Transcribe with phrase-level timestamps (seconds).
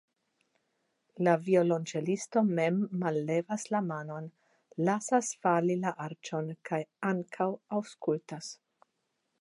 [1.27, 4.31] La violonĉelisto mem mallevas la manon,
[4.89, 6.81] lasas fali la arĉon kaj
[7.13, 8.51] ankaŭ aŭskultas.